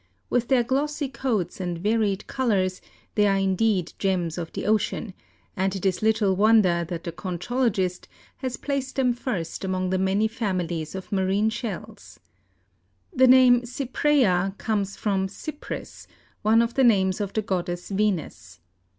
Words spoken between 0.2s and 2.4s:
With their glossy coats and varied